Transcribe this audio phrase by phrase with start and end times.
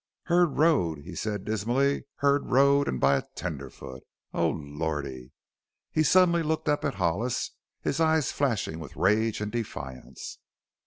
[0.23, 2.05] "Herd rode!" he said dismally.
[2.15, 4.01] "Herd rode, an' by a tenderfoot!
[4.33, 5.31] Oh, Lordy!"
[5.91, 10.39] He suddenly looked up at Hollis, his eyes flashing with rage and defiance.